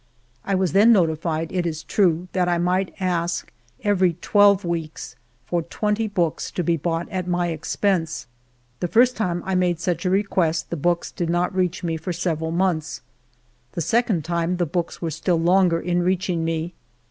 I 0.43 0.55
was 0.55 0.71
then 0.71 0.91
notified, 0.91 1.51
it 1.51 1.63
is 1.67 1.83
true, 1.83 2.27
that 2.31 2.49
I 2.49 2.57
might 2.57 2.91
ask 2.99 3.51
every 3.83 4.13
twelve 4.13 4.65
weeks 4.65 5.15
for 5.45 5.61
twenty 5.61 6.07
books, 6.07 6.49
to 6.53 6.63
be 6.63 6.75
bought 6.75 7.07
at 7.09 7.27
my 7.27 7.49
expense. 7.49 8.25
The 8.79 8.87
first 8.87 9.15
time 9.15 9.43
I 9.45 9.53
made 9.53 9.79
such 9.79 10.03
a 10.03 10.09
request 10.09 10.71
the 10.71 10.75
books 10.75 11.11
did 11.11 11.29
not 11.29 11.53
reach 11.53 11.83
me 11.83 11.97
for 11.97 12.13
several 12.13 12.49
months. 12.49 13.01
The 13.73 13.81
second 13.81 14.25
time 14.25 14.57
the 14.57 14.65
books 14.65 15.03
were 15.03 15.11
still 15.11 15.39
longer 15.39 15.79
in 15.79 16.01
reaching 16.01 16.43
me. 16.43 16.73